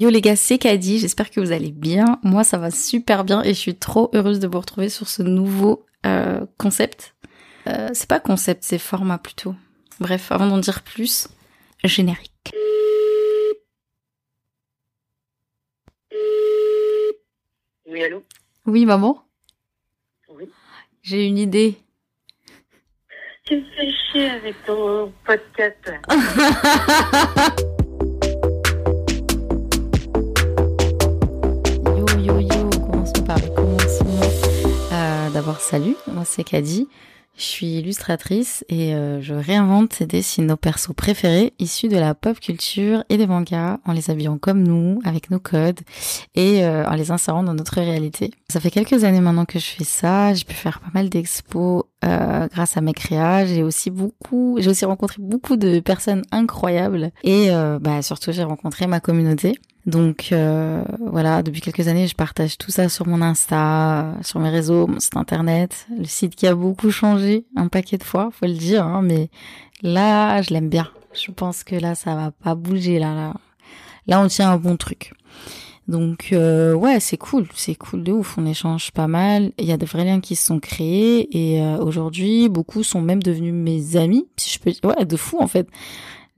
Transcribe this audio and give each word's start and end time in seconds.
Yo 0.00 0.08
les 0.08 0.22
gars, 0.22 0.34
c'est 0.34 0.56
Kadi, 0.56 0.98
j'espère 0.98 1.30
que 1.30 1.40
vous 1.40 1.52
allez 1.52 1.72
bien. 1.72 2.18
Moi 2.22 2.42
ça 2.42 2.56
va 2.56 2.70
super 2.70 3.22
bien 3.22 3.42
et 3.42 3.48
je 3.48 3.58
suis 3.58 3.74
trop 3.74 4.10
heureuse 4.14 4.40
de 4.40 4.48
vous 4.48 4.58
retrouver 4.58 4.88
sur 4.88 5.06
ce 5.06 5.22
nouveau 5.22 5.84
euh, 6.06 6.40
concept. 6.56 7.14
Euh, 7.66 7.90
c'est 7.92 8.08
pas 8.08 8.18
concept, 8.18 8.64
c'est 8.64 8.78
format 8.78 9.18
plutôt. 9.18 9.54
Bref, 10.00 10.32
avant 10.32 10.46
d'en 10.46 10.56
dire 10.56 10.82
plus, 10.84 11.28
générique. 11.84 12.50
Oui, 17.86 18.02
allô? 18.02 18.24
Oui 18.64 18.86
maman? 18.86 19.22
Oui. 20.30 20.48
J'ai 21.02 21.26
une 21.26 21.36
idée. 21.36 21.76
Tu 23.44 23.56
me 23.56 23.64
fais 23.76 23.90
chier 24.10 24.30
avec 24.30 24.54
ton 24.64 25.12
podcast. 25.26 25.92
Salut, 35.60 35.94
moi 36.12 36.24
c'est 36.24 36.42
Kadi. 36.42 36.88
Je 37.36 37.42
suis 37.44 37.78
illustratrice 37.78 38.64
et 38.68 38.94
euh, 38.94 39.20
je 39.20 39.34
réinvente 39.34 40.02
des 40.02 40.22
nos 40.38 40.56
persos 40.56 40.94
préférés 40.96 41.52
issus 41.58 41.88
de 41.88 41.96
la 41.96 42.14
pop 42.14 42.40
culture 42.40 43.04
et 43.08 43.18
des 43.18 43.26
mangas 43.26 43.78
en 43.84 43.92
les 43.92 44.10
habillant 44.10 44.36
comme 44.36 44.62
nous, 44.62 45.00
avec 45.04 45.30
nos 45.30 45.38
codes 45.38 45.80
et 46.34 46.64
euh, 46.64 46.84
en 46.86 46.94
les 46.94 47.10
insérant 47.12 47.42
dans 47.42 47.54
notre 47.54 47.74
réalité. 47.74 48.32
Ça 48.48 48.58
fait 48.58 48.70
quelques 48.70 49.04
années 49.04 49.20
maintenant 49.20 49.44
que 49.44 49.58
je 49.58 49.66
fais 49.66 49.84
ça. 49.84 50.34
J'ai 50.34 50.44
pu 50.44 50.54
faire 50.54 50.80
pas 50.80 50.90
mal 50.92 51.08
d'expos 51.08 51.84
euh, 52.04 52.48
grâce 52.48 52.76
à 52.76 52.80
mes 52.80 52.94
créas. 52.94 53.46
J'ai 53.46 53.62
aussi 53.62 53.90
beaucoup, 53.90 54.56
j'ai 54.60 54.70
aussi 54.70 54.86
rencontré 54.86 55.16
beaucoup 55.20 55.56
de 55.56 55.78
personnes 55.80 56.22
incroyables 56.32 57.12
et 57.22 57.50
bah, 57.80 58.02
surtout 58.02 58.32
j'ai 58.32 58.44
rencontré 58.44 58.86
ma 58.86 58.98
communauté. 58.98 59.56
Donc 59.86 60.28
euh, 60.32 60.82
voilà, 61.00 61.42
depuis 61.42 61.60
quelques 61.60 61.88
années, 61.88 62.06
je 62.06 62.14
partage 62.14 62.58
tout 62.58 62.70
ça 62.70 62.88
sur 62.88 63.06
mon 63.06 63.22
Insta, 63.22 64.14
sur 64.22 64.38
mes 64.38 64.50
réseaux, 64.50 64.86
mon 64.86 65.00
site 65.00 65.16
internet, 65.16 65.86
le 65.96 66.04
site 66.04 66.34
qui 66.36 66.46
a 66.46 66.54
beaucoup 66.54 66.90
changé 66.90 67.46
un 67.56 67.68
paquet 67.68 67.96
de 67.96 68.04
fois, 68.04 68.30
faut 68.32 68.46
le 68.46 68.52
dire, 68.52 68.84
hein, 68.84 69.02
mais 69.02 69.30
là, 69.82 70.42
je 70.42 70.52
l'aime 70.52 70.68
bien. 70.68 70.88
Je 71.12 71.32
pense 71.32 71.64
que 71.64 71.74
là, 71.74 71.94
ça 71.94 72.14
va 72.14 72.30
pas 72.30 72.54
bouger 72.54 72.98
là. 72.98 73.14
Là, 73.14 73.34
là 74.06 74.20
on 74.20 74.28
tient 74.28 74.50
un 74.52 74.58
bon 74.58 74.76
truc. 74.76 75.12
Donc 75.88 76.28
euh, 76.32 76.72
ouais, 76.72 77.00
c'est 77.00 77.16
cool, 77.16 77.48
c'est 77.54 77.74
cool 77.74 78.04
de 78.04 78.12
ouf. 78.12 78.38
On 78.38 78.46
échange 78.46 78.92
pas 78.92 79.08
mal. 79.08 79.50
Il 79.58 79.64
y 79.64 79.72
a 79.72 79.76
de 79.76 79.84
vrais 79.86 80.04
liens 80.04 80.20
qui 80.20 80.36
se 80.36 80.46
sont 80.46 80.60
créés 80.60 81.28
et 81.36 81.60
euh, 81.60 81.78
aujourd'hui, 81.78 82.48
beaucoup 82.48 82.84
sont 82.84 83.00
même 83.00 83.22
devenus 83.22 83.52
mes 83.52 83.96
amis. 83.96 84.28
Si 84.36 84.50
je 84.50 84.60
peux, 84.60 84.72
ouais, 84.86 85.04
de 85.04 85.16
fou 85.16 85.38
en 85.40 85.48
fait. 85.48 85.66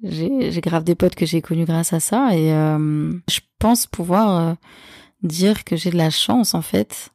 J'ai 0.02 0.60
grave 0.60 0.84
des 0.84 0.94
potes 0.94 1.14
que 1.14 1.26
j'ai 1.26 1.42
connus 1.42 1.64
grâce 1.64 1.92
à 1.92 2.00
ça 2.00 2.36
et 2.36 2.52
euh, 2.52 3.12
je 3.30 3.40
pense 3.58 3.86
pouvoir 3.86 4.40
euh, 4.40 4.54
dire 5.22 5.64
que 5.64 5.76
j'ai 5.76 5.90
de 5.90 5.96
la 5.96 6.10
chance 6.10 6.54
en 6.54 6.62
fait 6.62 7.12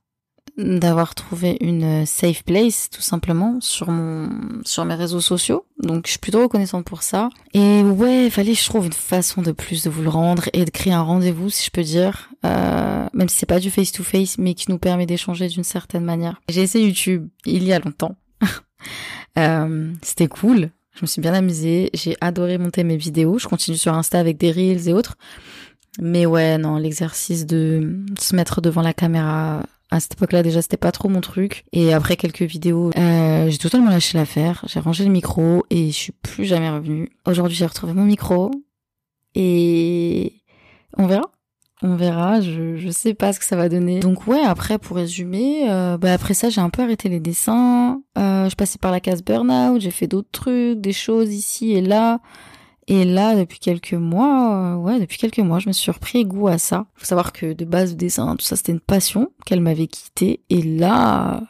d'avoir 0.57 1.13
trouvé 1.13 1.57
une 1.61 2.05
safe 2.05 2.43
place 2.43 2.89
tout 2.89 3.01
simplement 3.01 3.59
sur 3.61 3.91
mon 3.91 4.29
sur 4.65 4.85
mes 4.85 4.95
réseaux 4.95 5.21
sociaux. 5.21 5.65
Donc 5.83 6.05
je 6.05 6.11
suis 6.11 6.19
plutôt 6.19 6.41
reconnaissante 6.41 6.85
pour 6.85 7.03
ça. 7.03 7.29
Et 7.53 7.83
ouais, 7.83 8.29
fallait 8.31 8.55
je 8.55 8.65
trouve 8.65 8.87
une 8.87 8.93
façon 8.93 9.41
de 9.41 9.51
plus 9.51 9.83
de 9.83 9.89
vous 9.89 10.01
le 10.01 10.09
rendre 10.09 10.49
et 10.53 10.65
de 10.65 10.71
créer 10.71 10.93
un 10.93 11.03
rendez-vous 11.03 11.49
si 11.49 11.65
je 11.65 11.71
peux 11.71 11.83
dire, 11.83 12.29
euh, 12.45 13.05
même 13.13 13.29
si 13.29 13.37
c'est 13.37 13.45
pas 13.45 13.59
du 13.59 13.69
face 13.69 13.91
to 13.91 14.03
face 14.03 14.37
mais 14.37 14.55
qui 14.55 14.71
nous 14.71 14.79
permet 14.79 15.05
d'échanger 15.05 15.47
d'une 15.47 15.63
certaine 15.63 16.03
manière. 16.03 16.41
J'ai 16.49 16.61
essayé 16.61 16.87
YouTube 16.87 17.27
il 17.45 17.63
y 17.63 17.73
a 17.73 17.79
longtemps. 17.79 18.15
Euh, 19.37 19.93
c'était 20.01 20.27
cool. 20.27 20.71
Je 20.97 21.03
me 21.03 21.07
suis 21.07 21.21
bien 21.21 21.35
amusée. 21.35 21.91
J'ai 21.93 22.17
adoré 22.21 22.57
monter 22.57 22.83
mes 22.83 22.97
vidéos. 22.97 23.37
Je 23.37 23.47
continue 23.47 23.77
sur 23.77 23.93
Insta 23.93 24.19
avec 24.19 24.37
des 24.37 24.51
reels 24.51 24.89
et 24.89 24.93
autres. 24.93 25.15
Mais 25.99 26.25
ouais, 26.25 26.57
non, 26.57 26.77
l'exercice 26.77 27.45
de 27.45 28.03
se 28.19 28.35
mettre 28.35 28.61
devant 28.61 28.81
la 28.81 28.93
caméra, 28.93 29.63
à 29.91 29.99
cette 29.99 30.13
époque-là, 30.13 30.43
déjà, 30.43 30.61
c'était 30.61 30.77
pas 30.77 30.91
trop 30.91 31.07
mon 31.07 31.21
truc. 31.21 31.65
Et 31.71 31.93
après 31.93 32.17
quelques 32.17 32.41
vidéos, 32.41 32.91
euh, 32.97 33.49
j'ai 33.49 33.57
totalement 33.57 33.91
lâché 33.91 34.17
l'affaire. 34.17 34.63
J'ai 34.67 34.79
rangé 34.79 35.05
le 35.05 35.11
micro 35.11 35.65
et 35.69 35.87
je 35.87 35.95
suis 35.95 36.11
plus 36.11 36.45
jamais 36.45 36.69
revenue. 36.69 37.11
Aujourd'hui, 37.25 37.55
j'ai 37.55 37.65
retrouvé 37.65 37.93
mon 37.93 38.05
micro 38.05 38.51
et 39.35 40.33
on 40.97 41.05
verra. 41.05 41.31
On 41.83 41.95
verra, 41.95 42.41
je, 42.41 42.75
je 42.77 42.89
sais 42.89 43.13
pas 43.13 43.33
ce 43.33 43.39
que 43.39 43.45
ça 43.45 43.55
va 43.55 43.69
donner. 43.69 43.99
Donc 43.99 44.25
ouais, 44.27 44.41
après 44.41 44.79
pour 44.79 44.97
résumer, 44.97 45.69
euh, 45.69 45.97
bah 45.97 46.11
après 46.13 46.33
ça 46.33 46.49
j'ai 46.49 46.59
un 46.61 46.71
peu 46.71 46.81
arrêté 46.81 47.07
les 47.07 47.19
dessins. 47.19 48.01
Euh, 48.17 48.49
je 48.49 48.55
passais 48.55 48.79
par 48.79 48.91
la 48.91 48.99
case 48.99 49.23
burnout, 49.23 49.79
j'ai 49.79 49.91
fait 49.91 50.07
d'autres 50.07 50.31
trucs, 50.31 50.79
des 50.79 50.93
choses 50.93 51.31
ici 51.33 51.73
et 51.73 51.81
là. 51.81 52.19
Et 52.89 53.03
là, 53.03 53.35
depuis 53.35 53.59
quelques 53.59 53.93
mois, 53.93 54.73
euh, 54.73 54.75
ouais, 54.75 54.99
depuis 54.99 55.17
quelques 55.17 55.39
mois, 55.39 55.59
je 55.59 55.67
me 55.67 55.73
suis 55.73 55.91
repris 55.91 56.23
goût 56.25 56.47
à 56.47 56.57
ça. 56.57 56.85
Faut 56.95 57.05
savoir 57.05 57.33
que 57.33 57.51
de 57.51 57.65
base, 57.65 57.91
le 57.91 57.97
dessin, 57.97 58.35
tout 58.37 58.45
ça, 58.45 58.55
c'était 58.55 58.71
une 58.71 58.79
passion 58.79 59.31
qu'elle 59.45 59.59
m'avait 59.59 59.87
quittée. 59.87 60.41
Et 60.49 60.61
là, 60.61 61.43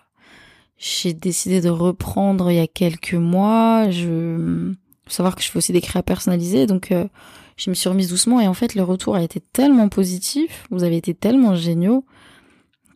j'ai 0.78 1.14
décidé 1.14 1.62
de 1.62 1.70
reprendre 1.70 2.50
il 2.50 2.56
y 2.56 2.59
a 2.59 2.66
quelques 2.68 3.14
mois. 3.14 3.92
Je, 3.92 4.74
faut 5.06 5.12
savoir 5.12 5.36
que 5.36 5.44
je 5.44 5.50
fais 5.50 5.58
aussi 5.58 5.74
des 5.74 5.82
créas 5.82 6.02
personnalisées, 6.02 6.66
donc 6.66 6.92
euh, 6.92 7.08
je 7.57 7.69
me 7.69 7.75
suis 7.75 7.90
remise 7.90 8.09
doucement. 8.09 8.40
Et 8.40 8.47
en 8.47 8.53
fait, 8.53 8.75
le 8.75 8.84
retour 8.84 9.16
a 9.16 9.22
été 9.23 9.40
tellement 9.41 9.90
positif. 9.90 10.66
Vous 10.72 10.84
avez 10.84 10.97
été 10.97 11.13
tellement 11.13 11.56
géniaux 11.56 12.06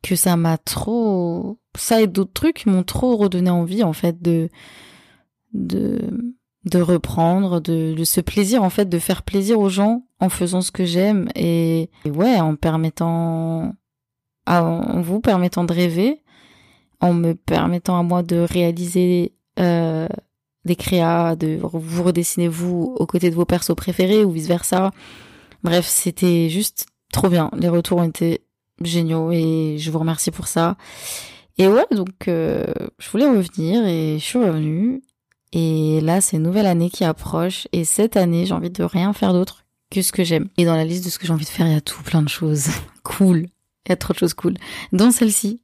que 0.04 0.16
ça 0.16 0.36
m'a 0.38 0.58
trop, 0.58 1.60
ça 1.78 2.02
et 2.02 2.08
d'autres 2.08 2.34
trucs 2.34 2.66
m'ont 2.66 2.84
trop 2.84 3.18
redonné 3.18 3.50
envie, 3.52 3.84
en 3.84 3.94
fait, 3.94 4.22
de, 4.22 4.50
de, 5.54 6.00
de 6.66 6.82
reprendre, 6.82 7.60
de, 7.60 7.94
de 7.94 8.04
ce 8.04 8.22
plaisir 8.22 8.64
en 8.64 8.70
fait, 8.70 8.88
de 8.90 9.00
faire 9.00 9.22
plaisir 9.24 9.60
aux 9.60 9.70
gens 9.70 10.06
en 10.20 10.30
faisant 10.30 10.62
ce 10.62 10.72
que 10.72 10.86
j'aime 10.86 11.30
et, 11.36 11.90
ouais, 12.06 12.40
en 12.40 12.56
permettant, 12.56 13.74
à- 14.46 14.64
en 14.64 15.02
vous 15.02 15.20
permettant 15.22 15.64
de 15.66 15.74
rêver, 15.74 16.24
en 17.00 17.14
me 17.14 17.34
permettant 17.34 18.00
à 18.00 18.04
moi 18.04 18.24
de 18.24 18.38
réaliser 18.38 19.34
euh, 19.60 20.08
des 20.66 20.76
créas, 20.76 21.36
de 21.36 21.60
vous 21.62 22.04
redessiner 22.04 22.48
vous 22.48 22.96
aux 22.98 23.06
côtés 23.06 23.30
de 23.30 23.36
vos 23.36 23.46
persos 23.46 23.76
préférés 23.76 24.24
ou 24.24 24.32
vice 24.32 24.48
versa. 24.48 24.92
Bref, 25.64 25.88
c'était 25.88 26.50
juste 26.50 26.88
trop 27.12 27.30
bien. 27.30 27.50
Les 27.58 27.70
retours 27.70 28.00
ont 28.00 28.08
été 28.08 28.42
géniaux 28.84 29.32
et 29.32 29.78
je 29.78 29.92
vous 29.92 30.00
remercie 30.00 30.32
pour 30.32 30.48
ça. 30.48 30.78
Et 31.58 31.68
ouais, 31.68 31.86
donc 31.92 32.28
euh, 32.28 32.66
je 33.00 33.10
voulais 33.10 33.30
revenir 33.30 33.86
et 33.86 34.18
je 34.20 34.24
suis 34.24 34.40
revenue 34.40 35.02
et 35.54 36.00
là, 36.02 36.22
c'est 36.22 36.38
une 36.38 36.44
nouvelle 36.44 36.66
année 36.66 36.90
qui 36.90 37.04
approche. 37.04 37.68
Et 37.72 37.84
cette 37.84 38.16
année, 38.16 38.46
j'ai 38.46 38.54
envie 38.54 38.70
de 38.70 38.84
rien 38.84 39.14
faire 39.14 39.34
d'autre 39.34 39.66
que 39.90 40.02
ce 40.02 40.12
que 40.12 40.24
j'aime. 40.24 40.48
Et 40.58 40.66
dans 40.66 40.76
la 40.76 40.86
liste 40.86 41.04
de 41.06 41.10
ce 41.10 41.20
que 41.20 41.28
j'ai 41.28 41.34
envie 41.34 41.46
de 41.46 41.50
faire, 41.50 41.68
il 41.68 41.74
y 41.74 41.78
a 41.78 41.82
tout 41.82 42.02
plein 42.04 42.22
de 42.22 42.30
choses 42.30 42.70
cool. 43.04 43.48
Il 43.86 43.90
y 43.90 43.92
a 43.92 43.98
trop 43.98 44.14
de 44.14 44.20
choses 44.20 44.34
cool. 44.34 44.56
Dont 44.94 45.12
celle-ci, 45.12 45.62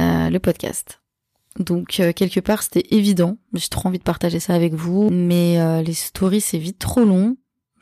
euh, 0.00 0.30
le 0.30 0.38
podcast. 0.38 1.00
Donc, 1.58 2.00
euh, 2.00 2.12
quelque 2.12 2.40
part, 2.40 2.62
c'était 2.62 2.86
évident. 2.90 3.38
J'ai 3.54 3.68
trop 3.68 3.88
envie 3.88 3.98
de 3.98 4.02
partager 4.02 4.40
ça 4.40 4.54
avec 4.54 4.74
vous. 4.74 5.08
Mais 5.10 5.58
euh, 5.58 5.82
les 5.82 5.94
stories, 5.94 6.40
c'est 6.40 6.58
vite 6.58 6.78
trop 6.78 7.04
long. 7.04 7.36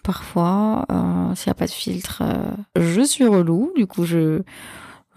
Parfois, 0.04 0.84
euh, 0.92 1.34
s'il 1.34 1.48
n'y 1.48 1.52
a 1.52 1.54
pas 1.54 1.66
de 1.66 1.70
filtre, 1.70 2.22
euh, 2.22 2.50
je 2.76 3.00
suis 3.00 3.26
relou. 3.26 3.72
Du 3.74 3.86
coup, 3.86 4.04
je 4.04 4.42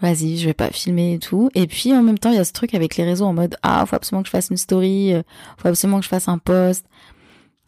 vas-y, 0.00 0.38
je 0.38 0.46
vais 0.46 0.54
pas 0.54 0.70
filmer 0.70 1.14
et 1.14 1.18
tout. 1.18 1.50
Et 1.54 1.66
puis 1.66 1.92
en 1.92 2.02
même 2.02 2.18
temps, 2.18 2.30
il 2.30 2.36
y 2.36 2.40
a 2.40 2.44
ce 2.44 2.52
truc 2.52 2.74
avec 2.74 2.96
les 2.96 3.04
réseaux 3.04 3.26
en 3.26 3.34
mode 3.34 3.56
ah, 3.62 3.84
faut 3.86 3.96
absolument 3.96 4.22
que 4.22 4.28
je 4.28 4.30
fasse 4.30 4.48
une 4.50 4.56
story, 4.56 5.12
euh, 5.12 5.22
faut 5.58 5.68
absolument 5.68 5.98
que 5.98 6.04
je 6.04 6.08
fasse 6.08 6.28
un 6.28 6.38
post. 6.38 6.86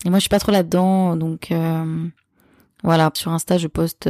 Et 0.07 0.11
moi, 0.11 0.19
je 0.19 0.23
suis 0.23 0.29
pas 0.31 0.39
trop 0.39 0.53
là-dedans, 0.53 1.17
donc 1.17 1.53
euh, 1.53 2.07
voilà. 2.83 3.11
Sur 3.15 3.33
Insta, 3.33 3.59
je 3.59 3.67
poste 3.67 4.09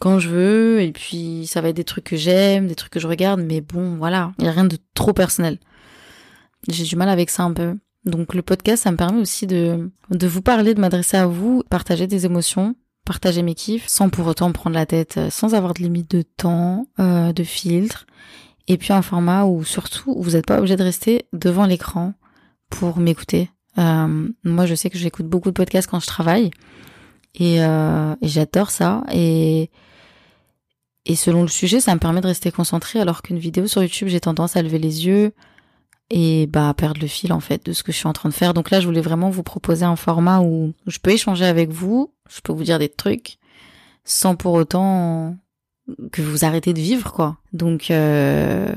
quand 0.00 0.18
je 0.18 0.28
veux, 0.28 0.82
et 0.82 0.92
puis 0.92 1.46
ça 1.46 1.60
va 1.60 1.68
être 1.68 1.76
des 1.76 1.84
trucs 1.84 2.04
que 2.04 2.16
j'aime, 2.16 2.66
des 2.66 2.74
trucs 2.74 2.92
que 2.92 3.00
je 3.00 3.06
regarde, 3.06 3.40
mais 3.40 3.60
bon, 3.60 3.96
voilà, 3.96 4.32
il 4.38 4.44
y 4.44 4.48
a 4.48 4.50
rien 4.50 4.64
de 4.64 4.76
trop 4.94 5.12
personnel. 5.12 5.58
J'ai 6.68 6.84
du 6.84 6.96
mal 6.96 7.08
avec 7.08 7.30
ça 7.30 7.42
un 7.42 7.52
peu. 7.52 7.78
Donc 8.04 8.34
le 8.34 8.42
podcast, 8.42 8.82
ça 8.82 8.90
me 8.90 8.96
permet 8.96 9.20
aussi 9.20 9.46
de 9.46 9.90
de 10.10 10.26
vous 10.26 10.42
parler, 10.42 10.74
de 10.74 10.80
m'adresser 10.80 11.16
à 11.16 11.26
vous, 11.26 11.62
partager 11.68 12.06
des 12.06 12.26
émotions 12.26 12.74
partager 13.04 13.42
mes 13.42 13.54
kiffs 13.54 13.88
sans 13.88 14.08
pour 14.08 14.26
autant 14.26 14.48
me 14.48 14.52
prendre 14.52 14.74
la 14.74 14.86
tête, 14.86 15.18
euh, 15.18 15.30
sans 15.30 15.54
avoir 15.54 15.74
de 15.74 15.82
limite 15.82 16.10
de 16.10 16.22
temps, 16.22 16.86
euh, 17.00 17.32
de 17.32 17.44
filtre. 17.44 18.06
Et 18.68 18.76
puis 18.76 18.92
un 18.92 19.02
format 19.02 19.44
où 19.44 19.64
surtout 19.64 20.14
vous 20.20 20.30
n'êtes 20.32 20.46
pas 20.46 20.58
obligé 20.58 20.76
de 20.76 20.84
rester 20.84 21.26
devant 21.32 21.66
l'écran 21.66 22.14
pour 22.70 22.98
m'écouter. 22.98 23.50
Euh, 23.78 24.28
moi, 24.44 24.66
je 24.66 24.74
sais 24.74 24.90
que 24.90 24.98
j'écoute 24.98 25.26
beaucoup 25.26 25.48
de 25.48 25.54
podcasts 25.54 25.90
quand 25.90 26.00
je 26.00 26.06
travaille 26.06 26.50
et, 27.34 27.62
euh, 27.62 28.14
et 28.20 28.28
j'adore 28.28 28.70
ça. 28.70 29.02
Et 29.12 29.70
et 31.04 31.16
selon 31.16 31.42
le 31.42 31.48
sujet, 31.48 31.80
ça 31.80 31.92
me 31.94 31.98
permet 31.98 32.20
de 32.20 32.28
rester 32.28 32.52
concentré, 32.52 33.00
alors 33.00 33.22
qu'une 33.22 33.38
vidéo 33.38 33.66
sur 33.66 33.82
YouTube, 33.82 34.06
j'ai 34.06 34.20
tendance 34.20 34.56
à 34.56 34.62
lever 34.62 34.78
les 34.78 35.04
yeux 35.04 35.32
et 36.14 36.46
bah 36.46 36.74
perdre 36.76 37.00
le 37.00 37.06
fil 37.06 37.32
en 37.32 37.40
fait 37.40 37.64
de 37.64 37.72
ce 37.72 37.82
que 37.82 37.90
je 37.90 37.96
suis 37.96 38.06
en 38.06 38.12
train 38.12 38.28
de 38.28 38.34
faire. 38.34 38.52
Donc 38.52 38.70
là, 38.70 38.80
je 38.80 38.86
voulais 38.86 39.00
vraiment 39.00 39.30
vous 39.30 39.42
proposer 39.42 39.86
un 39.86 39.96
format 39.96 40.40
où 40.40 40.74
je 40.86 40.98
peux 40.98 41.10
échanger 41.10 41.46
avec 41.46 41.70
vous, 41.70 42.12
je 42.28 42.42
peux 42.42 42.52
vous 42.52 42.64
dire 42.64 42.78
des 42.78 42.90
trucs 42.90 43.38
sans 44.04 44.36
pour 44.36 44.52
autant 44.52 45.36
que 46.12 46.20
vous 46.20 46.44
arrêtez 46.44 46.74
de 46.74 46.80
vivre 46.80 47.12
quoi. 47.12 47.38
Donc 47.54 47.90
euh, 47.90 48.70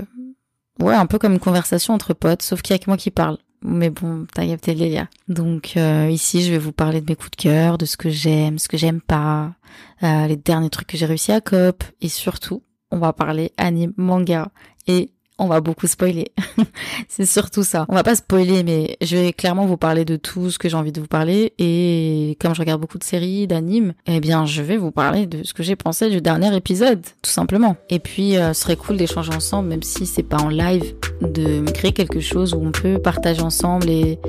ouais, 0.79 0.95
un 0.95 1.05
peu 1.05 1.19
comme 1.19 1.33
une 1.33 1.39
conversation 1.39 1.93
entre 1.93 2.13
potes, 2.13 2.41
sauf 2.41 2.61
qu'il 2.61 2.73
y 2.73 2.79
a 2.79 2.79
que 2.79 2.89
moi 2.89 2.95
qui 2.95 3.11
parle. 3.11 3.37
Mais 3.61 3.89
bon, 3.89 4.27
t'as 4.33 4.47
capté 4.47 4.73
le 4.73 4.79
délire. 4.79 5.07
Donc 5.27 5.73
euh, 5.75 6.07
ici, 6.09 6.41
je 6.41 6.51
vais 6.51 6.57
vous 6.57 6.71
parler 6.71 7.01
de 7.01 7.05
mes 7.09 7.15
coups 7.17 7.31
de 7.31 7.35
cœur, 7.35 7.77
de 7.77 7.85
ce 7.85 7.97
que 7.97 8.09
j'aime, 8.09 8.59
ce 8.59 8.69
que 8.69 8.77
j'aime 8.77 9.01
pas, 9.01 9.55
euh, 10.03 10.27
les 10.27 10.37
derniers 10.37 10.69
trucs 10.69 10.87
que 10.87 10.97
j'ai 10.97 11.05
réussi 11.05 11.33
à 11.33 11.41
cop, 11.41 11.83
et 11.99 12.07
surtout, 12.07 12.63
on 12.91 12.99
va 12.99 13.11
parler 13.11 13.51
anime, 13.57 13.91
manga 13.97 14.51
et 14.87 15.11
on 15.37 15.47
va 15.47 15.59
beaucoup 15.59 15.87
spoiler. 15.87 16.31
c'est 17.09 17.25
surtout 17.25 17.63
ça. 17.63 17.85
On 17.89 17.95
va 17.95 18.03
pas 18.03 18.15
spoiler, 18.15 18.63
mais 18.63 18.97
je 19.01 19.17
vais 19.17 19.33
clairement 19.33 19.65
vous 19.65 19.77
parler 19.77 20.05
de 20.05 20.15
tout 20.15 20.49
ce 20.49 20.57
que 20.57 20.69
j'ai 20.69 20.77
envie 20.77 20.91
de 20.91 21.01
vous 21.01 21.07
parler. 21.07 21.53
Et 21.59 22.37
comme 22.39 22.55
je 22.55 22.59
regarde 22.59 22.79
beaucoup 22.79 22.97
de 22.97 23.03
séries, 23.03 23.47
d'animes, 23.47 23.93
eh 24.07 24.19
bien, 24.19 24.45
je 24.45 24.61
vais 24.61 24.77
vous 24.77 24.91
parler 24.91 25.25
de 25.25 25.43
ce 25.43 25.53
que 25.53 25.63
j'ai 25.63 25.75
pensé 25.75 26.09
du 26.09 26.21
dernier 26.21 26.55
épisode, 26.55 27.01
tout 27.21 27.31
simplement. 27.31 27.75
Et 27.89 27.99
puis, 27.99 28.37
euh, 28.37 28.53
ce 28.53 28.61
serait 28.61 28.77
cool 28.77 28.97
d'échanger 28.97 29.33
ensemble, 29.33 29.69
même 29.69 29.83
si 29.83 30.05
c'est 30.05 30.23
pas 30.23 30.37
en 30.37 30.49
live, 30.49 30.95
de 31.21 31.69
créer 31.71 31.91
quelque 31.91 32.19
chose 32.19 32.53
où 32.53 32.61
on 32.61 32.71
peut 32.71 32.97
partager 32.99 33.41
ensemble 33.41 33.89
et, 33.89 34.19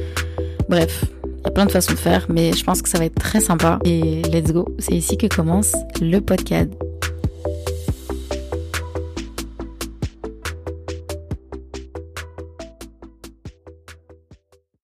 bref. 0.68 1.04
Il 1.38 1.48
y 1.48 1.52
a 1.52 1.52
plein 1.52 1.66
de 1.66 1.70
façons 1.70 1.92
de 1.92 1.98
faire, 1.98 2.26
mais 2.28 2.52
je 2.52 2.64
pense 2.64 2.82
que 2.82 2.88
ça 2.88 2.98
va 2.98 3.04
être 3.04 3.14
très 3.14 3.40
sympa. 3.40 3.78
Et 3.84 4.22
let's 4.32 4.52
go, 4.52 4.66
c'est 4.80 4.94
ici 4.96 5.16
que 5.16 5.28
commence 5.28 5.76
le 6.00 6.18
podcast. 6.18 6.72